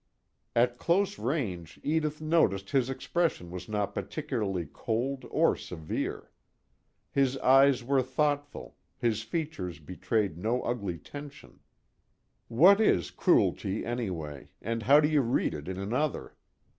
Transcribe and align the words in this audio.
At 0.55 0.79
close 0.79 1.19
range, 1.19 1.79
Edith 1.83 2.19
noticed 2.21 2.71
his 2.71 2.89
expression 2.89 3.51
was 3.51 3.69
not 3.69 3.93
particularly 3.93 4.65
cold 4.65 5.27
or 5.29 5.55
severe. 5.55 6.31
His 7.11 7.37
eyes 7.37 7.83
were 7.83 8.01
thoughtful, 8.01 8.77
his 8.97 9.21
features 9.21 9.77
betrayed 9.77 10.39
no 10.39 10.63
ugly 10.63 10.97
tension. 10.97 11.59
What 12.47 12.81
is 12.81 13.11
cruelty 13.11 13.85
anyway, 13.85 14.49
and 14.59 14.81
how 14.81 14.99
do 15.01 15.07
you 15.07 15.21
read 15.21 15.53
it 15.53 15.67
in 15.67 15.77
another? 15.77 16.35